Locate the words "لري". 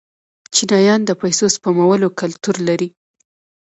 2.67-2.89